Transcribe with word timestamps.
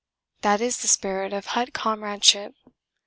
That 0.41 0.61
is 0.61 0.77
the 0.77 0.87
spirit 0.87 1.31
of 1.31 1.45
hut 1.53 1.73
comradeship 1.75 2.55